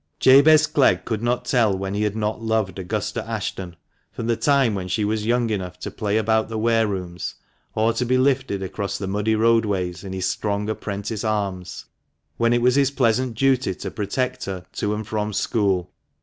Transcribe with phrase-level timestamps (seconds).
[0.19, 3.75] Jabez Clegg could not tell when he had not loved Augusta Ashton,
[4.11, 7.35] from the time wherfshe was young enough to play about the ware rooms,
[7.75, 11.85] or to be lifted across the muddy roadways in his strong apprentice arms,
[12.37, 15.91] when it was his pleasant duty to protect her to and from school.